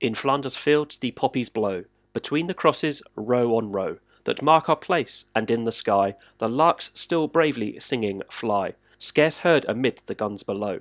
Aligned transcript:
In 0.00 0.14
Flanders 0.14 0.56
fields 0.56 0.98
the 0.98 1.10
poppies 1.10 1.48
blow, 1.48 1.84
between 2.12 2.46
the 2.46 2.54
crosses, 2.54 3.02
row 3.16 3.56
on 3.56 3.72
row, 3.72 3.98
that 4.24 4.42
mark 4.42 4.68
our 4.68 4.76
place, 4.76 5.24
and 5.34 5.50
in 5.50 5.64
the 5.64 5.72
sky 5.72 6.14
the 6.38 6.48
larks 6.48 6.92
still 6.94 7.26
bravely 7.26 7.80
singing 7.80 8.22
fly, 8.30 8.74
scarce 8.98 9.38
heard 9.38 9.64
amid 9.66 9.98
the 9.98 10.14
guns 10.14 10.44
below. 10.44 10.80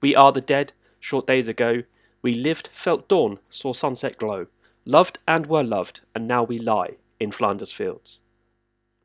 We 0.00 0.16
are 0.16 0.32
the 0.32 0.40
dead, 0.40 0.72
short 0.98 1.26
days 1.26 1.46
ago, 1.46 1.82
we 2.22 2.34
lived, 2.34 2.68
felt 2.72 3.08
dawn, 3.08 3.38
saw 3.50 3.72
sunset 3.74 4.16
glow, 4.16 4.46
loved 4.86 5.18
and 5.28 5.46
were 5.46 5.62
loved, 5.62 6.00
and 6.14 6.26
now 6.26 6.42
we 6.42 6.56
lie 6.56 6.96
in 7.20 7.32
Flanders 7.32 7.72
fields. 7.72 8.18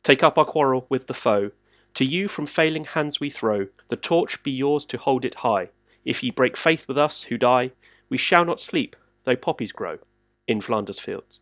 Take 0.03 0.23
up 0.23 0.37
our 0.37 0.45
quarrel 0.45 0.85
with 0.87 1.07
the 1.07 1.13
foe, 1.13 1.51
to 1.95 2.05
you 2.05 2.27
from 2.27 2.45
failing 2.45 2.85
hands 2.85 3.19
we 3.19 3.29
throw, 3.29 3.67
the 3.89 3.97
torch 3.97 4.41
be 4.41 4.51
yours 4.51 4.85
to 4.85 4.97
hold 4.97 5.25
it 5.25 5.35
high. 5.35 5.69
If 6.05 6.23
ye 6.23 6.31
break 6.31 6.55
faith 6.57 6.87
with 6.87 6.97
us 6.97 7.23
who 7.23 7.37
die, 7.37 7.71
we 8.09 8.17
shall 8.17 8.45
not 8.45 8.59
sleep, 8.59 8.95
though 9.23 9.35
poppies 9.35 9.71
grow, 9.71 9.99
in 10.47 10.61
Flanders 10.61 10.99
fields. 10.99 11.39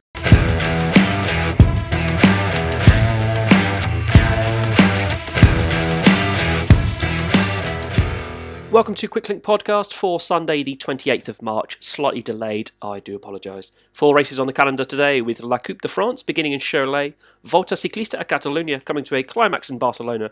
Welcome 8.71 8.95
to 8.95 9.09
Quicklink 9.09 9.41
Podcast 9.41 9.91
for 9.91 10.17
Sunday, 10.17 10.63
the 10.63 10.77
28th 10.77 11.27
of 11.27 11.41
March. 11.41 11.77
Slightly 11.83 12.21
delayed, 12.21 12.71
I 12.81 13.01
do 13.01 13.15
apologise. 13.15 13.73
Four 13.91 14.15
races 14.15 14.39
on 14.39 14.47
the 14.47 14.53
calendar 14.53 14.85
today 14.85 15.19
with 15.19 15.43
La 15.43 15.57
Coupe 15.57 15.81
de 15.81 15.89
France 15.89 16.23
beginning 16.23 16.53
in 16.53 16.61
Cholet, 16.61 17.15
Volta 17.43 17.75
Ciclista 17.75 18.17
a 18.17 18.23
Catalunya 18.23 18.85
coming 18.85 19.03
to 19.03 19.15
a 19.15 19.23
climax 19.23 19.69
in 19.69 19.77
Barcelona. 19.77 20.31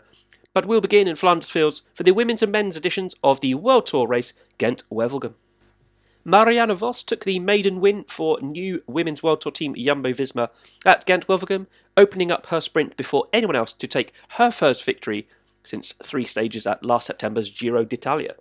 But 0.54 0.64
we'll 0.64 0.80
begin 0.80 1.06
in 1.06 1.16
Flanders 1.16 1.50
Fields 1.50 1.82
for 1.92 2.02
the 2.02 2.12
women's 2.12 2.42
and 2.42 2.50
men's 2.50 2.78
editions 2.78 3.14
of 3.22 3.40
the 3.40 3.54
World 3.56 3.84
Tour 3.84 4.06
race 4.06 4.32
Ghent 4.56 4.84
Wevelgem. 4.90 5.34
Marianne 6.24 6.74
Vos 6.74 7.02
took 7.02 7.24
the 7.24 7.38
maiden 7.38 7.80
win 7.80 8.04
for 8.04 8.38
new 8.42 8.82
women's 8.86 9.22
World 9.22 9.40
Tour 9.40 9.52
team 9.52 9.74
Jumbo 9.74 10.10
Visma 10.10 10.50
at 10.84 11.06
Ghent 11.06 11.26
Wevelgem, 11.26 11.66
opening 11.96 12.30
up 12.30 12.46
her 12.46 12.60
sprint 12.60 12.96
before 12.96 13.26
anyone 13.32 13.56
else 13.56 13.72
to 13.72 13.86
take 13.86 14.12
her 14.30 14.50
first 14.50 14.84
victory 14.84 15.26
since 15.62 15.92
three 16.02 16.26
stages 16.26 16.66
at 16.66 16.84
last 16.84 17.06
September's 17.06 17.48
Giro 17.48 17.84
d'Italia. 17.84 18.34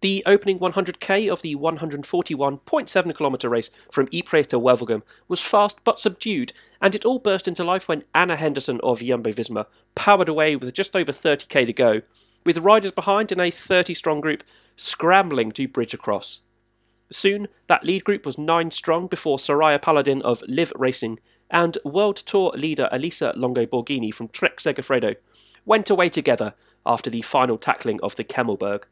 The 0.00 0.24
opening 0.26 0.58
100k 0.58 1.30
of 1.30 1.42
the 1.42 1.54
141.7 1.56 3.16
kilometre 3.16 3.48
race 3.48 3.70
from 3.90 4.08
Ypres 4.12 4.46
to 4.48 4.60
Wevelgem 4.60 5.02
was 5.28 5.40
fast 5.40 5.82
but 5.84 6.00
subdued, 6.00 6.52
and 6.80 6.94
it 6.94 7.04
all 7.04 7.18
burst 7.18 7.46
into 7.46 7.64
life 7.64 7.88
when 7.88 8.04
Anna 8.14 8.36
Henderson 8.36 8.80
of 8.82 9.00
Jumbo 9.00 9.30
Visma 9.30 9.66
powered 9.94 10.28
away 10.28 10.56
with 10.56 10.72
just 10.74 10.96
over 10.96 11.12
30k 11.12 11.66
to 11.66 11.72
go, 11.72 12.02
with 12.44 12.58
riders 12.58 12.92
behind 12.92 13.30
in 13.30 13.40
a 13.40 13.50
30 13.50 13.94
strong 13.94 14.20
group 14.20 14.42
scrambling 14.76 15.52
to 15.52 15.66
bridge 15.68 15.94
across. 15.94 16.40
Soon, 17.10 17.48
that 17.68 17.84
lead 17.84 18.04
group 18.04 18.26
was 18.26 18.38
nine 18.38 18.70
strong 18.70 19.06
before 19.06 19.38
Soraya 19.38 19.80
Paladin 19.80 20.20
of 20.22 20.42
Liv 20.46 20.72
Racing 20.76 21.18
and 21.50 21.78
World 21.84 22.16
Tour 22.16 22.52
leader 22.54 22.88
Elisa 22.92 23.32
Longo 23.34 23.64
Borghini 23.64 24.12
from 24.12 24.28
Trek 24.28 24.58
Segafredo 24.58 25.16
went 25.64 25.88
away 25.88 26.08
together 26.08 26.54
after 26.84 27.08
the 27.08 27.22
final 27.22 27.56
tackling 27.56 28.00
of 28.02 28.16
the 28.16 28.24
Kemmelberg. 28.24 28.84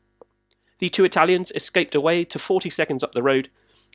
The 0.79 0.89
two 0.89 1.05
Italians 1.05 1.53
escaped 1.55 1.95
away 1.95 2.25
to 2.25 2.39
40 2.39 2.69
seconds 2.71 3.03
up 3.03 3.13
the 3.13 3.23
road, 3.23 3.49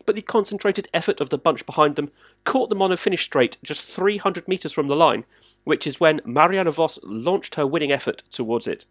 but 0.05 0.15
the 0.15 0.21
concentrated 0.21 0.87
effort 0.93 1.21
of 1.21 1.29
the 1.29 1.37
bunch 1.37 1.65
behind 1.65 1.95
them 1.95 2.11
caught 2.43 2.69
them 2.69 2.81
on 2.81 2.91
a 2.91 2.97
finish 2.97 3.23
straight 3.23 3.57
just 3.63 3.85
300 3.85 4.47
metres 4.47 4.71
from 4.71 4.87
the 4.87 4.95
line, 4.95 5.25
which 5.63 5.85
is 5.85 5.99
when 5.99 6.21
Mariana 6.25 6.71
Vos 6.71 6.99
launched 7.03 7.55
her 7.55 7.67
winning 7.67 7.91
effort 7.91 8.23
towards 8.31 8.67
it. 8.67 8.85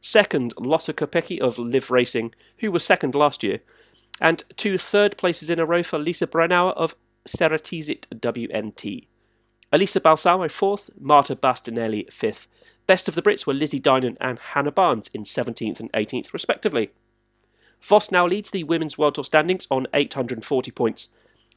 Second, 0.00 0.54
Lotte 0.58 0.94
Kopecky 0.96 1.38
of 1.38 1.58
Liv 1.58 1.90
Racing, 1.90 2.34
who 2.58 2.70
was 2.70 2.84
second 2.84 3.14
last 3.14 3.42
year, 3.42 3.60
and 4.20 4.44
two 4.56 4.78
third 4.78 5.16
places 5.16 5.50
in 5.50 5.58
a 5.58 5.66
row 5.66 5.82
for 5.82 5.98
Lisa 5.98 6.26
Brennauer 6.26 6.72
of 6.74 6.96
Ceratizit 7.26 8.06
WNT. 8.08 9.06
Elisa 9.72 10.00
Balsamo 10.00 10.48
fourth, 10.48 10.90
Marta 10.98 11.34
Bastianelli 11.34 12.10
fifth, 12.12 12.48
Best 12.86 13.08
of 13.08 13.16
the 13.16 13.22
Brits 13.22 13.46
were 13.46 13.54
Lizzie 13.54 13.80
Deignan 13.80 14.16
and 14.20 14.38
Hannah 14.38 14.70
Barnes 14.70 15.08
in 15.12 15.24
17th 15.24 15.80
and 15.80 15.92
18th, 15.92 16.32
respectively. 16.32 16.90
Vos 17.82 18.12
now 18.12 18.26
leads 18.26 18.50
the 18.50 18.64
Women's 18.64 18.96
World 18.96 19.16
Tour 19.16 19.24
standings 19.24 19.66
on 19.70 19.88
840 19.92 20.70
points. 20.70 21.08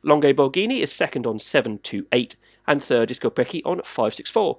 Longo 0.02 0.34
Borghini 0.34 0.80
is 0.80 0.92
second 0.92 1.28
on 1.28 1.40
728, 1.40 2.36
and 2.68 2.82
third 2.82 3.12
is 3.12 3.20
Kopecky 3.20 3.62
on 3.64 3.78
564. 3.84 4.58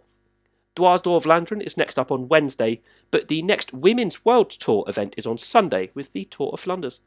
Dwars 0.77 1.03
door 1.03 1.21
Vlaanderen 1.21 1.60
is 1.60 1.77
next 1.77 1.99
up 1.99 2.12
on 2.12 2.28
Wednesday, 2.28 2.81
but 3.10 3.27
the 3.27 3.43
next 3.43 3.72
Women's 3.72 4.25
World 4.25 4.50
Tour 4.50 4.84
event 4.87 5.15
is 5.16 5.27
on 5.27 5.39
Sunday 5.39 5.91
with 5.94 6.12
the 6.12 6.25
Tour 6.27 6.50
of 6.53 6.60
Flanders. 6.60 7.00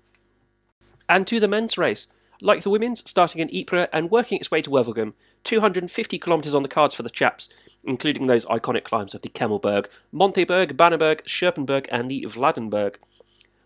And 1.08 1.28
to 1.28 1.40
the 1.40 1.48
men's 1.48 1.78
race. 1.78 2.08
Like 2.42 2.64
the 2.64 2.70
women's, 2.70 3.08
starting 3.10 3.42
in 3.42 3.56
Ypres 3.56 3.88
and 3.94 4.12
working 4.12 4.38
its 4.40 4.52
way 4.52 4.62
to 4.62 4.70
Wevelgem, 4.70 5.14
250 5.44 6.20
kilometres 6.20 6.56
on 6.56 6.64
the 6.64 6.70
cards 6.70 6.96
for 6.96 7.04
the 7.04 7.10
chaps, 7.10 7.48
including 7.84 8.28
those 8.28 8.46
iconic 8.46 8.84
climbs 8.84 9.14
of 9.14 9.22
the 9.22 9.30
Kemmelberg, 9.30 9.88
Monteberg, 10.14 10.74
Baneberg, 10.74 11.24
Scherpenberg, 11.24 11.88
and 11.92 12.10
the 12.12 12.26
Vladenberg. 12.28 12.96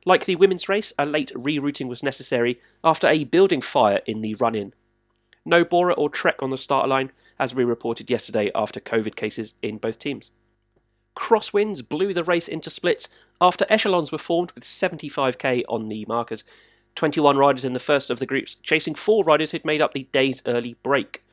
Like 0.06 0.26
the 0.26 0.36
women's 0.36 0.70
race, 0.70 0.94
a 0.98 1.06
late 1.06 1.32
rerouting 1.34 1.90
was 1.90 2.04
necessary 2.04 2.60
after 2.84 3.08
a 3.08 3.24
building 3.24 3.62
fire 3.62 4.02
in 4.06 4.22
the 4.22 4.36
run 4.36 4.56
in. 4.56 4.74
No 5.44 5.66
Bora 5.66 5.94
or 5.94 6.10
Trek 6.10 6.44
on 6.44 6.50
the 6.50 6.58
start 6.58 6.88
line, 6.88 7.12
as 7.40 7.56
we 7.56 7.64
reported 7.64 8.10
yesterday 8.10 8.52
after 8.54 8.80
COVID 8.80 9.16
cases 9.16 9.56
in 9.62 9.78
both 9.78 10.00
teams. 10.00 10.32
Crosswinds 11.16 11.88
blew 11.88 12.14
the 12.14 12.24
race 12.24 12.48
into 12.48 12.70
splits 12.70 13.10
after 13.42 13.66
echelons 13.70 14.12
were 14.12 14.18
formed 14.18 14.52
with 14.52 14.64
75k 14.64 15.64
on 15.68 15.88
the 15.88 16.06
markers, 16.08 16.44
21 16.98 17.38
riders 17.38 17.64
in 17.64 17.74
the 17.74 17.80
first 17.80 18.10
of 18.10 18.18
the 18.18 18.26
groups, 18.26 18.56
chasing 18.56 18.96
four 18.96 19.24
riders 19.24 19.52
who'd 19.52 19.64
made 19.64 19.82
up 19.82 19.94
the 19.94 20.10
day's 20.12 20.42
early 20.48 20.76
break. 20.82 21.24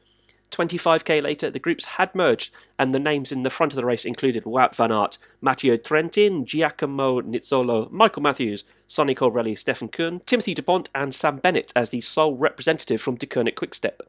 25k 0.51 1.23
later, 1.23 1.51
the 1.51 1.59
groups 1.59 1.87
had 1.97 2.15
merged, 2.15 2.55
and 2.79 2.95
the 2.95 2.99
names 2.99 3.33
in 3.33 3.45
the 3.45 3.51
front 3.51 3.73
of 3.73 3.77
the 3.77 3.85
race 3.85 4.05
included 4.05 4.45
Wout 4.45 4.77
van 4.77 4.93
Aert, 4.93 5.17
Matteo 5.41 5.77
Trentin, 5.77 6.45
Giacomo 6.45 7.23
Nizzolo, 7.23 7.91
Michael 7.91 8.23
Matthews, 8.23 8.65
Sonny 8.87 9.15
Colbrelli, 9.15 9.57
Stefan 9.57 9.89
Küng, 9.89 10.25
Timothy 10.27 10.53
Dupont, 10.53 10.91
and 10.95 11.15
Sam 11.15 11.39
Bennett 11.39 11.73
as 11.75 11.89
the 11.89 12.03
sole 12.03 12.37
representative 12.37 13.01
from 13.01 13.17
Deceuninck 13.17 13.57
Quickstep. 13.57 14.03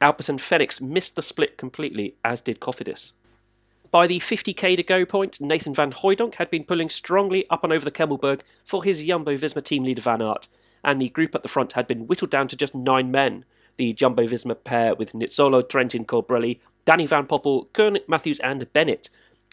Alpecin 0.00 0.40
Fenix 0.40 0.80
missed 0.80 1.16
the 1.16 1.22
split 1.22 1.58
completely, 1.58 2.14
as 2.24 2.40
did 2.40 2.60
Cofidis. 2.60 3.12
By 3.90 4.06
the 4.06 4.20
50k 4.20 4.76
to 4.76 4.82
go 4.84 5.04
point, 5.04 5.40
Nathan 5.40 5.74
van 5.74 5.90
Hooydonck 5.90 6.36
had 6.36 6.48
been 6.48 6.62
pulling 6.62 6.88
strongly 6.88 7.44
up 7.50 7.64
and 7.64 7.72
over 7.72 7.84
the 7.84 7.90
Kemmelberg 7.90 8.42
for 8.64 8.84
his 8.84 9.04
Jumbo 9.04 9.34
Visma 9.34 9.62
team 9.64 9.82
leader 9.82 10.00
Van 10.00 10.22
Aert, 10.22 10.46
and 10.84 11.00
the 11.00 11.08
group 11.08 11.34
at 11.34 11.42
the 11.42 11.48
front 11.48 11.72
had 11.72 11.86
been 11.86 12.06
whittled 12.06 12.30
down 12.30 12.48
to 12.48 12.56
just 12.56 12.74
nine 12.74 13.10
men. 13.10 13.44
The 13.76 13.92
Jumbo 13.92 14.26
Visma 14.26 14.62
pair 14.62 14.94
with 14.94 15.12
Nizzolo, 15.12 15.62
Trentin, 15.62 16.06
Colbrelli, 16.06 16.60
Danny 16.84 17.06
Van 17.06 17.26
Poppel, 17.26 17.68
Küng, 17.68 18.00
Matthews, 18.08 18.40
and 18.40 18.70
Bennett, 18.72 19.08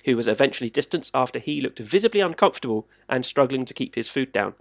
who 0.05 0.15
was 0.15 0.27
eventually 0.27 0.69
distanced 0.69 1.15
after 1.15 1.39
he 1.39 1.61
looked 1.61 1.79
visibly 1.79 2.19
uncomfortable 2.19 2.87
and 3.07 3.25
struggling 3.25 3.65
to 3.65 3.73
keep 3.73 3.95
his 3.95 4.09
food 4.09 4.31
down. 4.31 4.53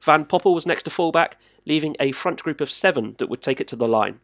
Van 0.00 0.24
Poppel 0.24 0.54
was 0.54 0.66
next 0.66 0.84
to 0.84 0.90
fall 0.90 1.12
back, 1.12 1.36
leaving 1.64 1.96
a 1.98 2.12
front 2.12 2.42
group 2.42 2.60
of 2.60 2.70
seven 2.70 3.14
that 3.18 3.28
would 3.28 3.42
take 3.42 3.60
it 3.60 3.68
to 3.68 3.76
the 3.76 3.88
line. 3.88 4.20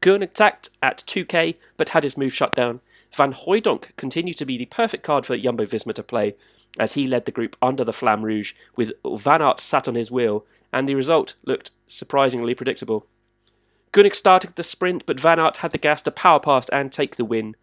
Küng 0.00 0.22
attacked 0.22 0.70
at 0.82 1.04
2k 1.06 1.56
but 1.76 1.90
had 1.90 2.04
his 2.04 2.16
move 2.16 2.32
shut 2.32 2.54
down. 2.54 2.80
Van 3.12 3.32
Hooydonck 3.32 3.96
continued 3.96 4.36
to 4.38 4.46
be 4.46 4.56
the 4.56 4.66
perfect 4.66 5.02
card 5.02 5.26
for 5.26 5.36
Jumbo 5.36 5.64
Visma 5.64 5.92
to 5.94 6.02
play, 6.02 6.36
as 6.78 6.94
he 6.94 7.06
led 7.06 7.24
the 7.24 7.32
group 7.32 7.56
under 7.60 7.82
the 7.82 7.92
Flamme 7.92 8.22
Rouge, 8.22 8.54
with 8.76 8.92
Van 9.04 9.42
Aert 9.42 9.58
sat 9.60 9.88
on 9.88 9.96
his 9.96 10.10
wheel, 10.10 10.44
and 10.72 10.88
the 10.88 10.94
result 10.94 11.34
looked 11.44 11.72
surprisingly 11.88 12.54
predictable. 12.54 13.06
Küng 13.92 14.14
started 14.14 14.54
the 14.54 14.62
sprint, 14.62 15.04
but 15.06 15.18
Van 15.18 15.40
Aert 15.40 15.58
had 15.58 15.72
the 15.72 15.78
gas 15.78 16.02
to 16.02 16.12
power 16.12 16.38
past 16.38 16.70
and 16.72 16.92
take 16.92 17.16
the 17.16 17.24
win. 17.24 17.56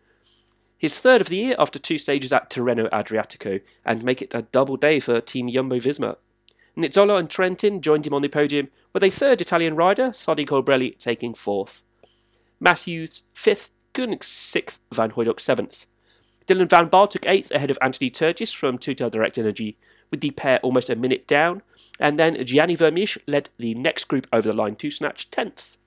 His 0.77 0.99
third 0.99 1.21
of 1.21 1.29
the 1.29 1.37
year 1.37 1.55
after 1.57 1.79
two 1.79 1.97
stages 1.97 2.33
at 2.33 2.49
Tirreno 2.49 2.89
Adriatico, 2.89 3.61
and 3.85 4.03
make 4.03 4.21
it 4.21 4.35
a 4.35 4.41
double 4.41 4.75
day 4.75 4.99
for 4.99 5.21
Team 5.21 5.49
Jumbo 5.49 5.77
Visma. 5.77 6.17
Nizzolo 6.77 7.17
and 7.17 7.29
Trentin 7.29 7.81
joined 7.81 8.05
him 8.05 8.13
on 8.13 8.21
the 8.21 8.27
podium, 8.27 8.67
with 8.93 9.01
a 9.01 9.09
third 9.09 9.41
Italian 9.41 9.75
rider, 9.75 10.11
Sonny 10.11 10.45
Colbrelli, 10.45 10.97
taking 10.99 11.33
fourth. 11.33 11.83
Matthews 12.59 13.23
fifth, 13.33 13.71
Küng 13.97 14.23
sixth, 14.23 14.79
Van 14.93 15.09
Hooydonck 15.09 15.39
seventh. 15.39 15.87
Dylan 16.45 16.69
Van 16.69 16.87
Baarle 16.87 17.09
took 17.09 17.25
eighth 17.25 17.49
ahead 17.49 17.71
of 17.71 17.79
Anthony 17.81 18.11
Turgis 18.11 18.53
from 18.53 18.77
Total 18.77 19.09
Direct 19.09 19.39
Energy, 19.39 19.75
with 20.11 20.21
the 20.21 20.29
pair 20.29 20.59
almost 20.59 20.91
a 20.91 20.95
minute 20.95 21.25
down, 21.25 21.63
and 21.99 22.19
then 22.19 22.45
Gianni 22.45 22.77
Vermeersch 22.77 23.17
led 23.25 23.49
the 23.57 23.73
next 23.73 24.03
group 24.03 24.27
over 24.31 24.49
the 24.49 24.55
line 24.55 24.75
to 24.75 24.91
snatch 24.91 25.31
10th. 25.31 25.77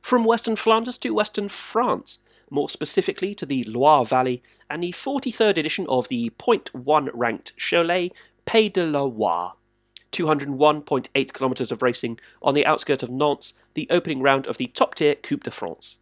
From 0.00 0.24
Western 0.24 0.56
Flanders 0.56 0.96
to 0.98 1.10
Western 1.10 1.50
France, 1.50 2.20
more 2.50 2.70
specifically 2.70 3.34
to 3.34 3.44
the 3.44 3.64
Loire 3.64 4.06
Valley, 4.06 4.42
and 4.70 4.82
the 4.82 4.92
43rd 4.92 5.58
edition 5.58 5.84
of 5.90 6.08
the 6.08 6.30
Point 6.38 6.74
1 6.74 7.10
ranked 7.12 7.54
Cholet 7.58 8.12
Pays 8.46 8.70
de 8.70 8.86
la 8.86 9.02
Loire. 9.02 9.56
201.8 10.12 11.32
kilometres 11.34 11.70
of 11.70 11.82
racing 11.82 12.18
on 12.40 12.54
the 12.54 12.64
outskirts 12.64 13.02
of 13.02 13.10
Nantes, 13.10 13.52
the 13.74 13.86
opening 13.90 14.22
round 14.22 14.46
of 14.46 14.56
the 14.56 14.68
top 14.68 14.94
tier 14.94 15.14
Coupe 15.16 15.44
de 15.44 15.50
France. 15.50 15.98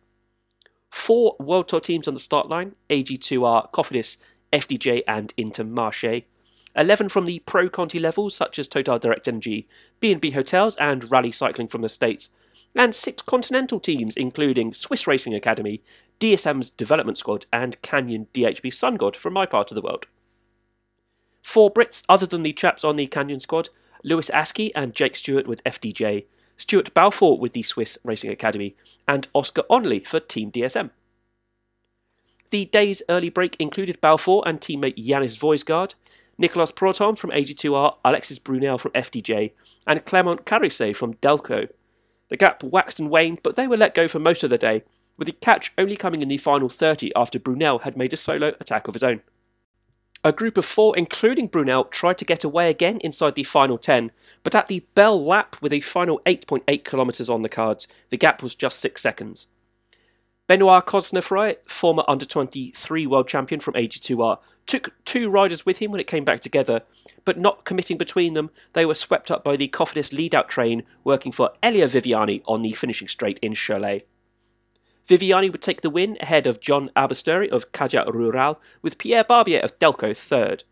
Four 0.96 1.36
World 1.38 1.68
Tour 1.68 1.78
teams 1.78 2.08
on 2.08 2.14
the 2.14 2.20
start 2.20 2.48
line 2.48 2.74
AG2R, 2.88 3.70
Cofidis, 3.70 4.16
FDJ, 4.50 5.02
and 5.06 5.32
Intermarché. 5.36 6.24
11 6.74 7.10
from 7.10 7.26
the 7.26 7.40
Pro 7.40 7.68
Conti 7.68 7.98
levels, 7.98 8.34
such 8.34 8.58
as 8.58 8.66
Total 8.66 8.98
Direct 8.98 9.28
Energy, 9.28 9.68
B&B 10.00 10.30
Hotels, 10.30 10.74
and 10.76 11.08
Rally 11.12 11.30
Cycling 11.30 11.68
from 11.68 11.82
the 11.82 11.90
States, 11.90 12.30
and 12.74 12.94
six 12.94 13.22
continental 13.22 13.78
teams, 13.78 14.16
including 14.16 14.72
Swiss 14.72 15.06
Racing 15.06 15.34
Academy, 15.34 15.82
DSM's 16.18 16.70
development 16.70 17.18
squad, 17.18 17.44
and 17.52 17.80
Canyon 17.82 18.26
DHB 18.32 18.72
Sun 18.72 18.96
God 18.96 19.14
from 19.14 19.34
my 19.34 19.44
part 19.44 19.70
of 19.70 19.74
the 19.74 19.82
world. 19.82 20.06
Four 21.42 21.72
Brits 21.72 22.04
other 22.08 22.26
than 22.26 22.42
the 22.42 22.54
chaps 22.54 22.84
on 22.84 22.96
the 22.96 23.06
Canyon 23.06 23.40
squad 23.40 23.68
Lewis 24.02 24.30
Askey 24.30 24.70
and 24.74 24.94
Jake 24.94 25.14
Stewart 25.14 25.46
with 25.46 25.62
FDJ, 25.64 26.24
Stuart 26.56 26.94
Balfour 26.94 27.38
with 27.38 27.52
the 27.52 27.62
Swiss 27.62 27.98
Racing 28.04 28.30
Academy, 28.30 28.76
and 29.06 29.28
Oscar 29.34 29.62
Onley 29.70 30.06
for 30.06 30.20
Team 30.20 30.50
DSM. 30.50 30.90
The 32.50 32.66
day's 32.66 33.02
early 33.08 33.28
break 33.28 33.56
included 33.58 34.00
Balfour 34.00 34.42
and 34.46 34.60
teammate 34.60 34.96
Yanis 34.96 35.36
Voisard, 35.36 35.94
Nicolas 36.38 36.70
Prodhomme 36.70 37.16
from 37.16 37.30
AG2R, 37.30 37.96
Alexis 38.04 38.38
Brunel 38.38 38.78
from 38.78 38.92
FDJ, 38.92 39.52
and 39.86 40.04
Clement 40.04 40.44
Carisey 40.44 40.94
from 40.94 41.14
Delko. 41.14 41.68
The 42.28 42.36
gap 42.36 42.62
waxed 42.62 43.00
and 43.00 43.10
waned, 43.10 43.42
but 43.42 43.56
they 43.56 43.66
were 43.66 43.76
let 43.76 43.94
go 43.94 44.06
for 44.06 44.18
most 44.18 44.44
of 44.44 44.50
the 44.50 44.58
day, 44.58 44.82
with 45.16 45.26
the 45.26 45.32
catch 45.32 45.72
only 45.78 45.96
coming 45.96 46.22
in 46.22 46.28
the 46.28 46.36
final 46.36 46.68
30 46.68 47.12
after 47.16 47.38
Brunel 47.38 47.80
had 47.80 47.96
made 47.96 48.12
a 48.12 48.16
solo 48.16 48.48
attack 48.60 48.86
of 48.86 48.94
his 48.94 49.02
own. 49.02 49.22
A 50.26 50.32
group 50.32 50.58
of 50.58 50.64
four, 50.64 50.96
including 50.96 51.46
Brunel, 51.46 51.84
tried 51.84 52.18
to 52.18 52.24
get 52.24 52.42
away 52.42 52.68
again 52.68 52.98
inside 52.98 53.36
the 53.36 53.44
final 53.44 53.78
10, 53.78 54.10
but 54.42 54.56
at 54.56 54.66
the 54.66 54.84
bell 54.96 55.24
lap 55.24 55.54
with 55.62 55.72
a 55.72 55.78
final 55.78 56.20
8.8 56.26 56.84
kilometres 56.84 57.30
on 57.30 57.42
the 57.42 57.48
cards, 57.48 57.86
the 58.08 58.16
gap 58.16 58.42
was 58.42 58.56
just 58.56 58.80
6 58.80 59.00
seconds. 59.00 59.46
Benoit 60.48 60.84
Cosnefroy, 60.84 61.54
former 61.68 62.02
under 62.08 62.24
23 62.24 63.06
world 63.06 63.28
champion 63.28 63.60
from 63.60 63.74
AG2R, 63.74 64.40
took 64.66 64.96
two 65.04 65.30
riders 65.30 65.64
with 65.64 65.78
him 65.78 65.92
when 65.92 66.00
it 66.00 66.08
came 66.08 66.24
back 66.24 66.40
together, 66.40 66.82
but 67.24 67.38
not 67.38 67.64
committing 67.64 67.96
between 67.96 68.34
them, 68.34 68.50
they 68.72 68.84
were 68.84 68.94
swept 68.94 69.30
up 69.30 69.44
by 69.44 69.54
the 69.54 69.68
Cofidis 69.68 70.12
lead 70.12 70.34
out 70.34 70.48
train 70.48 70.82
working 71.04 71.30
for 71.30 71.52
Elia 71.62 71.86
Viviani 71.86 72.42
on 72.46 72.62
the 72.62 72.72
finishing 72.72 73.06
straight 73.06 73.38
in 73.42 73.52
Cholet. 73.52 74.02
Viviani 75.06 75.50
would 75.52 75.62
take 75.62 75.82
the 75.82 75.90
win 75.90 76.16
ahead 76.20 76.46
of 76.46 76.60
Jon 76.60 76.90
Aberasturi 76.96 77.48
of 77.48 77.70
Caja 77.70 78.04
Rural, 78.08 78.60
with 78.82 78.98
Pierre 78.98 79.22
Barbier 79.22 79.60
of 79.60 79.78
Delko 79.78 80.16
third. 80.16 80.64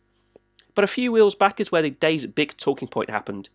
But 0.74 0.82
a 0.82 0.88
few 0.88 1.12
wheels 1.12 1.36
back 1.36 1.60
is 1.60 1.70
where 1.70 1.82
the 1.82 1.90
day's 1.90 2.26
big 2.26 2.56
talking 2.56 2.88
point 2.88 3.10
happened. 3.10 3.48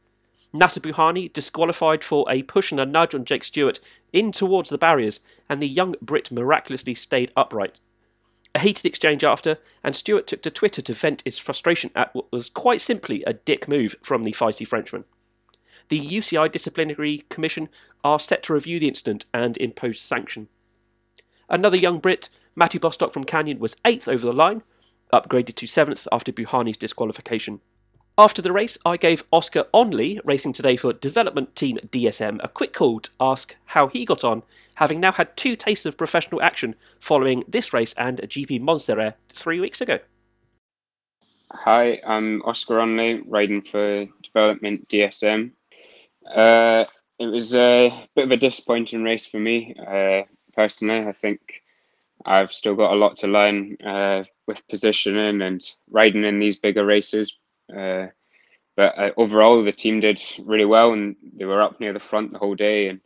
Nacer 0.53 0.81
Bouhanni 0.81 1.31
disqualified 1.31 2.03
for 2.03 2.25
a 2.29 2.43
push 2.43 2.71
and 2.71 2.79
a 2.79 2.85
nudge 2.85 3.13
on 3.13 3.25
Jake 3.25 3.43
Stewart 3.43 3.79
in 4.13 4.31
towards 4.31 4.69
the 4.69 4.77
barriers, 4.77 5.19
and 5.49 5.61
the 5.61 5.67
young 5.67 5.95
Brit 6.01 6.31
miraculously 6.31 6.93
stayed 6.93 7.31
upright. 7.35 7.81
A 8.55 8.59
heated 8.59 8.85
exchange 8.85 9.23
after, 9.23 9.57
and 9.83 9.95
Stewart 9.95 10.27
took 10.27 10.41
to 10.43 10.49
Twitter 10.49 10.81
to 10.81 10.93
vent 10.93 11.21
his 11.23 11.37
frustration 11.37 11.91
at 11.93 12.15
what 12.15 12.31
was 12.31 12.49
quite 12.49 12.81
simply 12.81 13.21
a 13.27 13.33
dick 13.33 13.67
move 13.67 13.95
from 14.01 14.23
the 14.23 14.31
feisty 14.31 14.65
Frenchman. 14.65 15.03
The 15.89 15.99
UCI 15.99 16.51
Disciplinary 16.51 17.25
Commission 17.29 17.67
are 18.03 18.19
set 18.19 18.43
to 18.43 18.53
review 18.53 18.79
the 18.79 18.87
incident 18.87 19.25
and 19.33 19.57
impose 19.57 19.99
sanction. 19.99 20.47
Another 21.49 21.77
young 21.77 21.99
Brit, 21.99 22.29
Matty 22.55 22.77
Bostock 22.77 23.11
from 23.11 23.23
Canyon, 23.23 23.59
was 23.59 23.75
8th 23.77 24.07
over 24.07 24.27
the 24.27 24.33
line, 24.33 24.61
upgraded 25.11 25.55
to 25.55 25.65
7th 25.65 26.07
after 26.11 26.31
Bouhanni's 26.31 26.77
disqualification. 26.77 27.59
After 28.19 28.41
the 28.41 28.51
race, 28.51 28.77
I 28.85 28.97
gave 28.97 29.23
Oscar 29.31 29.63
Onley, 29.73 30.19
racing 30.23 30.53
today 30.53 30.75
for 30.75 30.93
Development 30.93 31.55
Team 31.55 31.79
DSM, 31.87 32.39
a 32.43 32.49
quick 32.49 32.73
call 32.73 32.99
to 32.99 33.09
ask 33.19 33.55
how 33.67 33.87
he 33.87 34.05
got 34.05 34.23
on, 34.23 34.43
having 34.75 34.99
now 34.99 35.13
had 35.13 35.35
two 35.35 35.55
tastes 35.55 35.85
of 35.85 35.97
professional 35.97 36.41
action 36.41 36.75
following 36.99 37.43
this 37.47 37.73
race 37.73 37.93
and 37.93 38.19
a 38.19 38.27
GP 38.27 38.61
Monseré 38.61 39.15
three 39.29 39.59
weeks 39.59 39.81
ago. 39.81 39.99
Hi, 41.51 41.99
I'm 42.05 42.43
Oscar 42.43 42.75
Onley, 42.75 43.23
riding 43.25 43.61
for 43.61 44.05
Development 44.21 44.87
DSM. 44.87 45.51
Uh, 46.29 46.85
it 47.17 47.25
was 47.25 47.55
a 47.55 47.89
bit 48.15 48.25
of 48.25 48.31
a 48.31 48.37
disappointing 48.37 49.01
race 49.01 49.25
for 49.25 49.39
me. 49.39 49.73
Uh, 49.79 50.23
personally. 50.53 51.07
I 51.07 51.11
think 51.11 51.63
I've 52.25 52.51
still 52.51 52.75
got 52.75 52.93
a 52.93 52.95
lot 52.95 53.17
to 53.17 53.27
learn 53.27 53.77
uh, 53.85 54.23
with 54.47 54.67
positioning 54.67 55.41
and 55.41 55.63
riding 55.89 56.23
in 56.23 56.39
these 56.39 56.57
bigger 56.57 56.85
races. 56.85 57.39
Uh, 57.75 58.07
but 58.75 58.97
uh, 58.97 59.11
overall, 59.17 59.63
the 59.63 59.71
team 59.71 59.99
did 59.99 60.21
really 60.43 60.65
well, 60.65 60.93
and 60.93 61.15
they 61.35 61.45
were 61.45 61.61
up 61.61 61.79
near 61.79 61.93
the 61.93 61.99
front 61.99 62.31
the 62.31 62.39
whole 62.39 62.55
day 62.55 62.87
and 62.87 62.99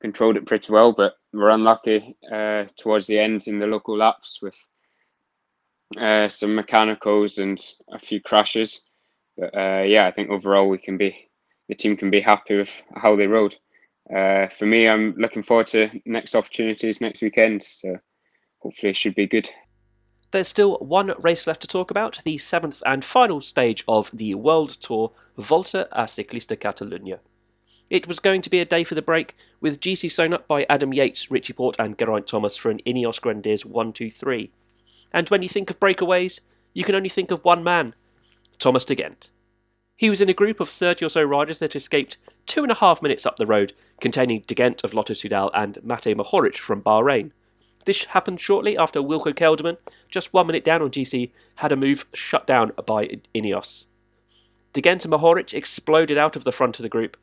controlled 0.00 0.36
it 0.36 0.46
pretty 0.46 0.72
well. 0.72 0.92
But 0.92 1.14
were 1.32 1.50
unlucky 1.50 2.16
uh, 2.32 2.64
towards 2.76 3.06
the 3.06 3.18
end 3.18 3.46
in 3.46 3.58
the 3.58 3.66
local 3.66 3.96
laps 3.96 4.40
with 4.42 4.56
uh, 5.98 6.28
some 6.28 6.54
mechanicals 6.54 7.38
and 7.38 7.60
a 7.92 7.98
few 7.98 8.20
crashes. 8.20 8.90
But 9.36 9.54
uh, 9.54 9.82
yeah, 9.86 10.06
I 10.06 10.10
think 10.10 10.30
overall 10.30 10.68
we 10.68 10.78
can 10.78 10.96
be 10.96 11.28
the 11.68 11.74
team 11.74 11.96
can 11.96 12.10
be 12.10 12.20
happy 12.20 12.56
with 12.56 12.82
how 12.94 13.14
they 13.14 13.26
rode 13.26 13.54
uh, 14.14 14.48
for 14.48 14.66
me, 14.66 14.88
I'm 14.88 15.14
looking 15.16 15.42
forward 15.42 15.66
to 15.68 15.90
next 16.06 16.34
opportunities 16.34 17.00
next 17.00 17.22
weekend. 17.22 17.62
So 17.62 17.96
hopefully, 18.58 18.90
it 18.90 18.96
should 18.96 19.14
be 19.14 19.26
good. 19.26 19.50
There's 20.30 20.48
still 20.48 20.76
one 20.78 21.14
race 21.20 21.46
left 21.46 21.62
to 21.62 21.66
talk 21.66 21.90
about, 21.90 22.20
the 22.24 22.36
seventh 22.36 22.82
and 22.84 23.02
final 23.02 23.40
stage 23.40 23.82
of 23.88 24.10
the 24.12 24.34
World 24.34 24.70
Tour 24.70 25.12
Volta 25.36 25.88
a 25.90 26.04
Ciclista 26.04 26.56
Catalunya. 26.56 27.20
It 27.88 28.06
was 28.06 28.20
going 28.20 28.42
to 28.42 28.50
be 28.50 28.60
a 28.60 28.66
day 28.66 28.84
for 28.84 28.94
the 28.94 29.00
break, 29.00 29.34
with 29.62 29.80
GC 29.80 30.12
sewn 30.12 30.34
up 30.34 30.46
by 30.46 30.66
Adam 30.68 30.92
Yates, 30.92 31.30
Richie 31.30 31.54
Porte, 31.54 31.78
and 31.78 31.96
Geraint 31.96 32.26
Thomas 32.26 32.56
for 32.56 32.70
an 32.70 32.80
Ineos 32.84 33.18
Grenadiers 33.18 33.64
1 33.64 33.92
2 33.92 34.10
3. 34.10 34.50
And 35.12 35.28
when 35.30 35.42
you 35.42 35.48
think 35.48 35.70
of 35.70 35.80
breakaways, 35.80 36.40
you 36.74 36.84
can 36.84 36.94
only 36.94 37.08
think 37.08 37.30
of 37.30 37.44
one 37.44 37.64
man 37.64 37.94
Thomas 38.58 38.84
de 38.84 38.96
Gendt. 38.96 39.30
He 39.98 40.10
was 40.10 40.20
in 40.20 40.28
a 40.28 40.32
group 40.32 40.60
of 40.60 40.68
30 40.68 41.06
or 41.06 41.08
so 41.08 41.24
riders 41.24 41.58
that 41.58 41.74
escaped 41.74 42.18
two 42.46 42.62
and 42.62 42.70
a 42.70 42.76
half 42.76 43.02
minutes 43.02 43.26
up 43.26 43.36
the 43.36 43.48
road, 43.48 43.72
containing 44.00 44.44
De 44.46 44.54
Gendt 44.54 44.84
of 44.84 44.94
Lotto 44.94 45.12
Soudal 45.12 45.50
and 45.52 45.74
Matej 45.84 46.14
Mohoric 46.14 46.58
from 46.58 46.80
Bahrain. 46.80 47.32
This 47.84 48.04
happened 48.04 48.40
shortly 48.40 48.78
after 48.78 49.00
Wilco 49.00 49.34
Kelderman, 49.34 49.76
just 50.08 50.32
one 50.32 50.46
minute 50.46 50.62
down 50.62 50.82
on 50.82 50.92
GC, 50.92 51.32
had 51.56 51.72
a 51.72 51.76
move 51.76 52.06
shut 52.14 52.46
down 52.46 52.70
by 52.86 53.18
Ineos. 53.34 53.86
De 54.72 54.80
Gendt 54.80 55.04
and 55.04 55.52
exploded 55.52 56.16
out 56.16 56.36
of 56.36 56.44
the 56.44 56.52
front 56.52 56.78
of 56.78 56.84
the 56.84 56.88
group, 56.88 57.16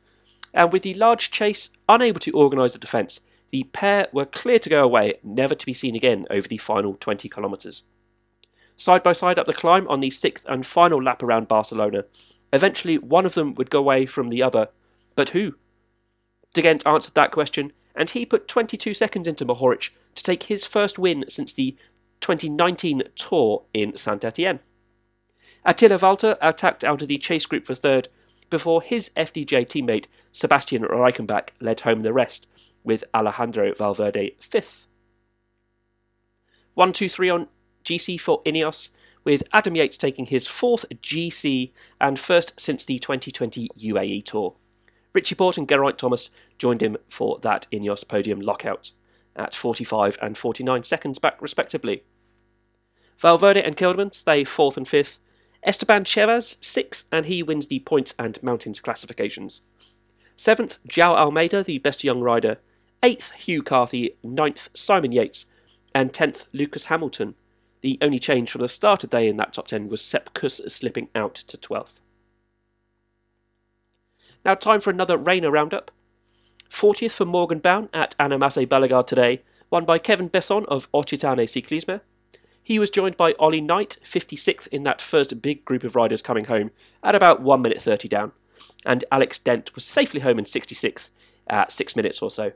and 0.52 0.70
with 0.70 0.82
the 0.82 0.92
large 0.92 1.30
chase 1.30 1.70
unable 1.88 2.20
to 2.20 2.32
organise 2.32 2.74
a 2.74 2.78
defence, 2.78 3.20
the 3.48 3.64
pair 3.72 4.08
were 4.12 4.26
clear 4.26 4.58
to 4.58 4.68
go 4.68 4.84
away, 4.84 5.14
never 5.24 5.54
to 5.54 5.64
be 5.64 5.72
seen 5.72 5.94
again 5.94 6.26
over 6.28 6.46
the 6.46 6.58
final 6.58 6.94
20 6.94 7.26
kilometres. 7.30 7.84
Side 8.76 9.02
by 9.02 9.14
side 9.14 9.38
up 9.38 9.46
the 9.46 9.54
climb 9.54 9.88
on 9.88 10.00
the 10.00 10.10
sixth 10.10 10.44
and 10.46 10.66
final 10.66 11.02
lap 11.02 11.22
around 11.22 11.48
Barcelona, 11.48 12.04
Eventually, 12.52 12.98
one 12.98 13.26
of 13.26 13.34
them 13.34 13.54
would 13.54 13.70
go 13.70 13.80
away 13.80 14.06
from 14.06 14.28
the 14.28 14.42
other, 14.42 14.68
but 15.14 15.30
who? 15.30 15.56
De 16.54 16.62
Gendt 16.62 16.86
answered 16.86 17.14
that 17.14 17.32
question, 17.32 17.72
and 17.94 18.10
he 18.10 18.24
put 18.24 18.48
22 18.48 18.94
seconds 18.94 19.26
into 19.26 19.44
Mohoric 19.44 19.90
to 20.14 20.22
take 20.22 20.44
his 20.44 20.66
first 20.66 20.98
win 20.98 21.24
since 21.28 21.52
the 21.54 21.76
2019 22.20 23.02
Tour 23.14 23.64
in 23.74 23.96
Saint 23.96 24.24
Etienne. 24.24 24.60
Attila 25.64 25.96
Valter 25.96 26.36
attacked 26.40 26.84
out 26.84 27.02
of 27.02 27.08
the 27.08 27.18
chase 27.18 27.46
group 27.46 27.66
for 27.66 27.74
third, 27.74 28.08
before 28.48 28.80
his 28.82 29.10
FDJ 29.16 29.66
teammate 29.66 30.06
Sebastian 30.30 30.82
Reichenbach 30.82 31.50
led 31.60 31.80
home 31.80 32.02
the 32.02 32.12
rest, 32.12 32.46
with 32.84 33.02
Alejandro 33.12 33.74
Valverde 33.74 34.36
fifth. 34.38 34.86
1 36.74 36.92
2 36.92 37.08
3 37.08 37.30
on 37.30 37.48
GC 37.84 38.20
for 38.20 38.42
Ineos, 38.42 38.90
with 39.26 39.42
Adam 39.52 39.74
Yates 39.74 39.96
taking 39.98 40.26
his 40.26 40.46
fourth 40.46 40.88
GC 41.02 41.72
and 42.00 42.16
first 42.18 42.58
since 42.58 42.84
the 42.84 43.00
2020 43.00 43.68
UAE 43.76 44.24
Tour. 44.24 44.54
Richie 45.12 45.34
Porte 45.34 45.58
and 45.58 45.68
Geraint 45.68 45.98
Thomas 45.98 46.30
joined 46.58 46.80
him 46.80 46.96
for 47.08 47.40
that 47.40 47.66
Ineos 47.72 48.08
podium 48.08 48.40
lockout 48.40 48.92
at 49.34 49.52
45 49.52 50.16
and 50.22 50.38
49 50.38 50.84
seconds 50.84 51.18
back, 51.18 51.42
respectively. 51.42 52.04
Valverde 53.18 53.62
and 53.62 53.76
Kelderman 53.76 54.14
stay 54.14 54.44
fourth 54.44 54.76
and 54.76 54.86
fifth. 54.86 55.18
Esteban 55.64 56.04
Chaves 56.04 56.62
sixth, 56.62 57.08
and 57.10 57.26
he 57.26 57.42
wins 57.42 57.66
the 57.66 57.80
points 57.80 58.14
and 58.18 58.40
mountains 58.44 58.78
classifications. 58.78 59.62
Seventh, 60.36 60.78
João 60.86 61.16
Almeida, 61.16 61.64
the 61.64 61.78
best 61.78 62.04
young 62.04 62.20
rider. 62.20 62.58
Eighth, 63.02 63.32
Hugh 63.32 63.62
Carthy. 63.62 64.16
Ninth, 64.22 64.68
Simon 64.74 65.10
Yates. 65.10 65.46
And 65.94 66.14
tenth, 66.14 66.46
Lucas 66.52 66.84
Hamilton. 66.84 67.34
The 67.86 67.98
only 68.02 68.18
change 68.18 68.50
from 68.50 68.62
the 68.62 68.68
start 68.68 69.04
of 69.04 69.10
the 69.10 69.16
day 69.16 69.28
in 69.28 69.36
that 69.36 69.52
top 69.52 69.68
10 69.68 69.88
was 69.88 70.02
Sepp 70.02 70.34
Kuss 70.34 70.60
slipping 70.66 71.08
out 71.14 71.36
to 71.36 71.56
12th. 71.56 72.00
Now, 74.44 74.56
time 74.56 74.80
for 74.80 74.90
another 74.90 75.16
Rainer 75.16 75.52
roundup. 75.52 75.92
40th 76.68 77.16
for 77.16 77.26
Morgan 77.26 77.60
Bown 77.60 77.88
at 77.94 78.16
Annemasse 78.18 78.68
Bellegarde 78.68 79.06
today, 79.06 79.42
won 79.70 79.84
by 79.84 79.98
Kevin 79.98 80.28
Besson 80.28 80.64
of 80.64 80.90
Occitane 80.90 81.46
Cyclisme. 81.46 82.00
He 82.60 82.80
was 82.80 82.90
joined 82.90 83.16
by 83.16 83.34
Ollie 83.38 83.60
Knight, 83.60 83.98
56th 84.02 84.66
in 84.72 84.82
that 84.82 85.00
first 85.00 85.40
big 85.40 85.64
group 85.64 85.84
of 85.84 85.94
riders 85.94 86.22
coming 86.22 86.46
home, 86.46 86.72
at 87.04 87.14
about 87.14 87.40
1 87.40 87.62
minute 87.62 87.80
30 87.80 88.08
down. 88.08 88.32
And 88.84 89.04
Alex 89.12 89.38
Dent 89.38 89.72
was 89.76 89.84
safely 89.84 90.22
home 90.22 90.40
in 90.40 90.44
66th 90.44 91.10
at 91.46 91.70
6 91.70 91.94
minutes 91.94 92.20
or 92.20 92.32
so. 92.32 92.50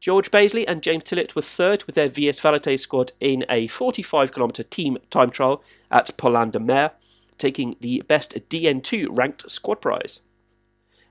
George 0.00 0.30
Bazley 0.30 0.64
and 0.68 0.82
James 0.82 1.04
Tillett 1.04 1.34
were 1.34 1.42
third 1.42 1.84
with 1.84 1.94
their 1.94 2.08
VS 2.08 2.40
Valete 2.40 2.78
squad 2.78 3.12
in 3.20 3.44
a 3.48 3.66
45 3.68 4.32
km 4.32 4.68
team 4.68 4.98
time 5.10 5.30
trial 5.30 5.62
at 5.90 6.16
Paulin 6.18 6.50
de 6.50 6.60
Mer, 6.60 6.90
taking 7.38 7.76
the 7.80 8.02
best 8.06 8.34
DN2 8.50 9.08
ranked 9.10 9.50
squad 9.50 9.80
prize. 9.80 10.20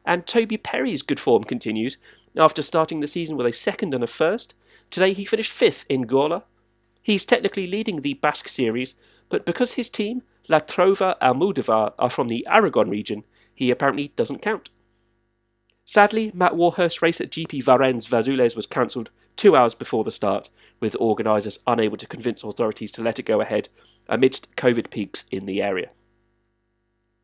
And 0.06 0.28
Toby 0.28 0.58
Perry's 0.58 1.02
good 1.02 1.20
form 1.20 1.44
continues. 1.44 1.98
After 2.38 2.62
starting 2.62 3.00
the 3.00 3.08
season 3.08 3.38
with 3.38 3.48
a 3.48 3.52
second 3.52 3.94
and 3.94 4.04
a 4.04 4.08
first, 4.08 4.54
today 4.90 5.14
he 5.14 5.26
finished 5.26 5.52
fifth 5.52 5.86
in 5.90 6.04
Gola. 6.04 6.44
He's 7.02 7.26
technically 7.26 7.68
leading 7.68 8.02
the 8.02 8.14
Basque 8.16 8.48
series, 8.48 8.96
but 9.30 9.46
because 9.46 9.74
his 9.74 9.90
team, 9.90 10.24
La 10.50 10.60
Trova 10.60 11.18
Almodovar, 11.20 11.94
are 11.98 12.10
from 12.10 12.28
the 12.28 12.46
Aragon 12.50 12.90
region, 12.90 13.24
he 13.54 13.72
apparently 13.72 14.10
doesn't 14.16 14.42
count. 14.42 14.70
Sadly, 15.94 16.32
Matt 16.34 16.56
Warhurst's 16.56 17.04
race 17.04 17.22
at 17.22 17.30
GP 17.30 17.64
Varennes 17.64 18.10
Varzoules 18.10 18.56
was 18.56 18.66
cancelled 18.66 19.12
two 19.36 19.56
hours 19.56 19.76
before 19.76 20.04
the 20.04 20.10
start, 20.10 20.50
with 20.80 20.98
organisers 21.00 21.60
unable 21.68 21.98
to 21.98 22.08
convince 22.08 22.44
authorities 22.44 22.92
to 22.94 23.04
let 23.04 23.20
it 23.20 23.28
go 23.28 23.42
ahead 23.42 23.70
amidst 24.10 24.56
COVID 24.56 24.90
peaks 24.90 25.26
in 25.30 25.46
the 25.46 25.62
area. 25.62 25.92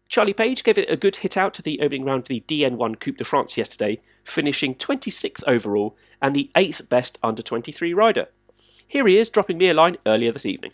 Charlie 0.08 0.34
Paige 0.36 0.64
gave 0.64 0.78
it 0.78 0.88
a 0.88 0.96
good 0.96 1.16
hit 1.16 1.36
out 1.36 1.56
to 1.56 1.64
the 1.64 1.82
opening 1.82 2.06
round 2.06 2.22
of 2.22 2.28
the 2.28 2.42
DN1 2.42 3.00
Coupe 3.00 3.18
de 3.18 3.24
France 3.24 3.58
yesterday, 3.58 4.02
finishing 4.24 4.76
26th 4.76 5.44
overall 5.48 5.98
and 6.22 6.36
the 6.36 6.52
8th 6.56 6.90
best 6.90 7.18
under 7.24 7.42
23 7.42 7.92
rider. 7.96 8.28
Here 8.88 9.08
he 9.08 9.18
is 9.18 9.32
dropping 9.32 9.58
me 9.58 9.70
a 9.70 9.74
line 9.74 9.98
earlier 10.06 10.32
this 10.32 10.46
evening. 10.46 10.74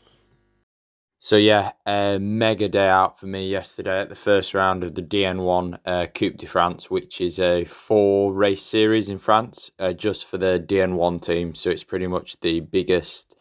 So 1.26 1.38
yeah, 1.38 1.72
a 1.88 2.20
mega 2.20 2.70
day 2.70 2.88
out 2.88 3.20
for 3.20 3.26
me 3.26 3.50
yesterday 3.50 4.00
at 4.02 4.10
the 4.10 4.16
first 4.16 4.54
round 4.54 4.84
of 4.84 4.94
the 4.94 5.02
DN1 5.02 5.80
uh, 5.84 6.06
Coupe 6.14 6.38
de 6.38 6.46
France, 6.46 6.92
which 6.92 7.20
is 7.20 7.40
a 7.40 7.66
four 7.66 8.32
race 8.32 8.62
series 8.62 9.10
in 9.10 9.18
France, 9.18 9.72
uh, 9.80 9.94
just 9.94 10.28
for 10.28 10.38
the 10.38 10.64
DN1 10.64 11.26
team. 11.26 11.56
So 11.56 11.72
it's 11.72 11.84
pretty 11.84 12.06
much 12.06 12.40
the 12.42 12.60
biggest 12.60 13.35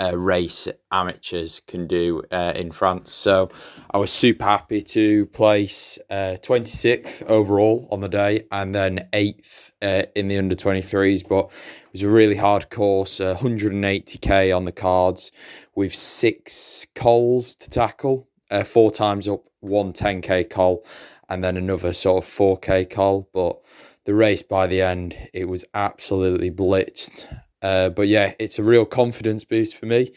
uh, 0.00 0.16
race 0.16 0.66
amateurs 0.90 1.60
can 1.60 1.86
do 1.86 2.22
uh, 2.32 2.52
in 2.56 2.70
France. 2.70 3.12
So 3.12 3.50
I 3.92 3.98
was 3.98 4.10
super 4.10 4.44
happy 4.44 4.80
to 4.82 5.26
place 5.26 5.98
uh, 6.08 6.36
26th 6.42 7.22
overall 7.26 7.86
on 7.90 8.00
the 8.00 8.08
day 8.08 8.46
and 8.50 8.74
then 8.74 9.08
8th 9.12 9.72
uh, 9.82 10.04
in 10.14 10.28
the 10.28 10.38
under 10.38 10.54
23s. 10.54 11.26
But 11.28 11.46
it 11.46 11.92
was 11.92 12.02
a 12.02 12.08
really 12.08 12.36
hard 12.36 12.70
course, 12.70 13.20
180k 13.20 14.56
on 14.56 14.64
the 14.64 14.72
cards 14.72 15.32
with 15.74 15.94
six 15.94 16.86
cols 16.94 17.54
to 17.56 17.68
tackle, 17.68 18.28
uh, 18.50 18.64
four 18.64 18.90
times 18.90 19.28
up, 19.28 19.44
one 19.60 19.92
10k 19.92 20.48
col, 20.48 20.84
and 21.28 21.44
then 21.44 21.56
another 21.56 21.92
sort 21.92 22.24
of 22.24 22.30
4k 22.30 22.88
col. 22.88 23.28
But 23.34 23.60
the 24.04 24.14
race 24.14 24.42
by 24.42 24.66
the 24.66 24.80
end, 24.80 25.16
it 25.34 25.46
was 25.46 25.64
absolutely 25.74 26.50
blitzed 26.50 27.26
uh, 27.62 27.90
but 27.90 28.08
yeah, 28.08 28.34
it's 28.38 28.58
a 28.58 28.62
real 28.62 28.84
confidence 28.84 29.44
boost 29.44 29.76
for 29.78 29.86
me. 29.86 30.10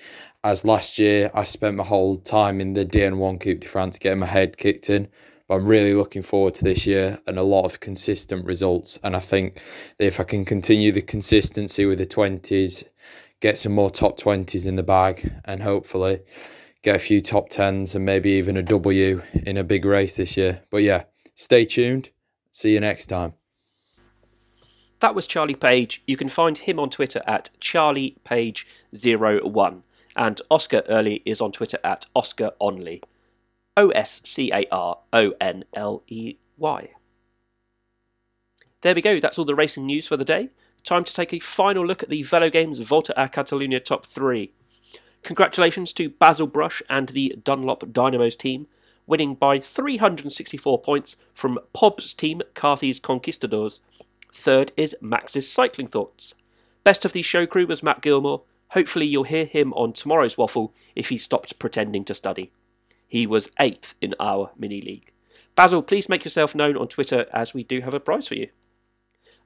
As 0.44 0.66
last 0.66 1.00
year, 1.00 1.32
I 1.34 1.44
spent 1.44 1.78
my 1.78 1.84
whole 1.84 2.16
time 2.18 2.60
in 2.60 2.74
the 2.74 2.86
DN1 2.86 3.40
Coupe 3.40 3.62
de 3.62 3.68
France 3.68 3.98
getting 3.98 4.20
my 4.20 4.26
head 4.26 4.58
kicked 4.58 4.90
in. 4.90 5.08
But 5.48 5.56
I'm 5.56 5.68
really 5.68 5.94
looking 5.94 6.22
forward 6.22 6.56
to 6.56 6.64
this 6.64 6.88
year 6.88 7.20
and 7.28 7.38
a 7.38 7.44
lot 7.44 7.66
of 7.66 7.80
consistent 7.80 8.46
results. 8.46 8.98
And 9.04 9.16
I 9.16 9.20
think 9.20 9.62
that 9.98 10.06
if 10.06 10.20
I 10.20 10.24
can 10.24 10.46
continue 10.46 10.92
the 10.92 11.02
consistency 11.02 11.86
with 11.86 11.98
the 11.98 12.06
20s, 12.06 12.86
get 13.42 13.58
some 13.58 13.74
more 13.74 13.90
top 13.90 14.18
20s 14.18 14.66
in 14.66 14.78
the 14.78 14.84
bag, 14.84 15.34
and 15.44 15.64
hopefully 15.64 16.22
get 16.82 16.96
a 16.96 17.00
few 17.00 17.22
top 17.22 17.50
10s 17.50 17.94
and 17.96 18.06
maybe 18.06 18.32
even 18.32 18.56
a 18.56 18.64
W 18.64 19.22
in 19.34 19.58
a 19.58 19.64
big 19.64 19.86
race 19.86 20.16
this 20.16 20.38
year. 20.38 20.62
But 20.70 20.84
yeah, 20.84 21.04
stay 21.36 21.66
tuned. 21.66 22.12
See 22.52 22.74
you 22.74 22.80
next 22.80 23.08
time. 23.08 23.34
That 25.04 25.14
was 25.16 25.28
Charlie 25.28 25.54
Paige. 25.54 26.02
You 26.08 26.16
can 26.16 26.30
find 26.30 26.58
him 26.58 26.80
on 26.80 26.90
Twitter 26.90 27.20
at 27.28 27.50
charliepage01. 27.60 29.82
And 30.16 30.42
Oscar 30.50 30.82
Onley 30.84 31.22
is 31.26 31.42
on 31.42 31.52
Twitter 31.52 31.78
at 31.84 32.06
Oscar 32.16 32.52
Onley. 32.62 33.04
O 33.76 33.90
S 33.90 34.22
C 34.24 34.50
A 34.54 34.66
R 34.72 35.00
O 35.12 35.34
N 35.42 35.66
L 35.74 36.04
E 36.08 36.36
Y. 36.58 36.92
There 38.80 38.96
we 38.96 39.02
go, 39.02 39.20
that's 39.20 39.38
all 39.38 39.44
the 39.44 39.56
racing 39.56 39.86
news 39.86 40.08
for 40.08 40.16
the 40.16 40.24
day. 40.24 40.52
Time 40.86 41.04
to 41.04 41.14
take 41.14 41.34
a 41.34 41.40
final 41.40 41.86
look 41.86 42.02
at 42.02 42.08
the 42.08 42.24
Velo 42.24 42.50
Games 42.50 42.80
Volta 42.80 43.14
a 43.22 43.28
Catalunya 43.28 43.84
top 43.84 44.06
3. 44.06 44.54
Congratulations 45.22 45.92
to 45.92 46.12
Basil 46.12 46.48
Brush 46.48 46.82
and 46.90 47.10
the 47.10 47.36
Dunlop 47.44 47.92
Dynamos 47.92 48.38
team, 48.38 48.68
winning 49.06 49.36
by 49.36 49.60
364 49.60 50.80
points 50.80 51.18
from 51.34 51.60
Pob's 51.74 52.14
team, 52.14 52.42
Carthy's 52.54 53.02
Conquistadors. 53.02 53.82
Third 54.34 54.72
is 54.76 54.98
Max's 55.00 55.50
cycling 55.50 55.88
thoughts. 55.88 56.34
Best 56.84 57.06
of 57.06 57.14
the 57.14 57.22
show 57.22 57.46
crew 57.46 57.68
was 57.68 57.84
Matt 57.84 58.02
Gilmore. 58.02 58.42
Hopefully, 58.70 59.06
you'll 59.06 59.24
hear 59.24 59.46
him 59.46 59.72
on 59.74 59.94
tomorrow's 59.94 60.38
waffle 60.38 60.74
if 60.96 61.10
he 61.10 61.18
stopped 61.18 61.60
pretending 61.60 62.04
to 62.06 62.16
study. 62.16 62.52
He 63.08 63.28
was 63.28 63.52
eighth 63.60 63.94
in 64.02 64.16
our 64.20 64.52
mini 64.58 64.82
league. 64.82 65.14
Basil, 65.56 65.84
please 65.84 66.10
make 66.10 66.26
yourself 66.26 66.56
known 66.56 66.76
on 66.76 66.88
Twitter 66.88 67.28
as 67.32 67.54
we 67.54 67.64
do 67.64 67.82
have 67.82 67.94
a 67.94 68.00
prize 68.00 68.28
for 68.28 68.34
you. 68.34 68.50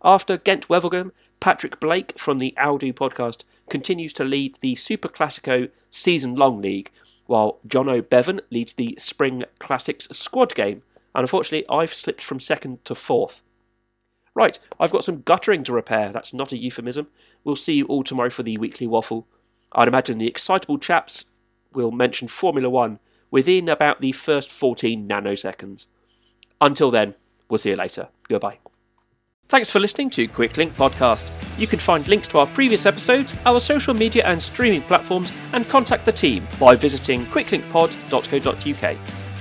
After 0.01 0.37
Gent 0.37 0.69
Wevelgem, 0.69 1.11
Patrick 1.41 1.81
Blake 1.81 2.17
from 2.17 2.37
the 2.37 2.55
Aldo 2.57 2.93
podcast 2.93 3.43
continues 3.69 4.13
to 4.13 4.23
lead 4.23 4.55
the 4.55 4.75
Super 4.75 5.09
Classico 5.09 5.69
season 5.89 6.35
long 6.35 6.61
league, 6.61 6.91
while 7.25 7.59
Jono 7.67 8.07
Bevan 8.07 8.39
leads 8.51 8.73
the 8.73 8.95
Spring 8.97 9.43
Classics 9.59 10.07
squad 10.11 10.55
game. 10.55 10.81
And 11.13 11.23
unfortunately, 11.23 11.67
I've 11.69 11.93
slipped 11.93 12.21
from 12.21 12.39
second 12.39 12.85
to 12.85 12.95
fourth. 12.95 13.41
Right, 14.37 14.57
I've 14.79 14.91
got 14.91 15.03
some 15.03 15.23
guttering 15.23 15.63
to 15.63 15.73
repair. 15.73 16.11
That's 16.11 16.31
not 16.31 16.51
a 16.51 16.57
euphemism. 16.57 17.07
We'll 17.43 17.55
see 17.55 17.73
you 17.73 17.87
all 17.87 18.03
tomorrow 18.03 18.29
for 18.29 18.43
the 18.43 18.59
weekly 18.59 18.85
waffle. 18.85 19.25
I'd 19.71 19.87
imagine 19.87 20.19
the 20.19 20.27
excitable 20.27 20.77
chaps 20.77 21.25
will 21.73 21.89
mention 21.89 22.27
Formula 22.27 22.69
One 22.69 22.99
within 23.31 23.67
about 23.67 23.99
the 23.99 24.11
first 24.11 24.51
14 24.51 25.09
nanoseconds. 25.09 25.87
Until 26.61 26.91
then, 26.91 27.15
we'll 27.49 27.57
see 27.57 27.71
you 27.71 27.77
later. 27.77 28.09
Goodbye. 28.29 28.59
Thanks 29.49 29.71
for 29.71 29.79
listening 29.79 30.11
to 30.11 30.27
Quicklink 30.27 30.73
Podcast. 30.73 31.31
You 31.57 31.65
can 31.65 31.79
find 31.79 32.07
links 32.07 32.27
to 32.27 32.37
our 32.37 32.45
previous 32.45 32.85
episodes, 32.85 33.39
our 33.43 33.59
social 33.59 33.95
media 33.95 34.23
and 34.23 34.39
streaming 34.39 34.83
platforms, 34.83 35.33
and 35.53 35.67
contact 35.67 36.05
the 36.05 36.11
team 36.11 36.47
by 36.59 36.75
visiting 36.75 37.25
quicklinkpod.co.uk. 37.25 38.97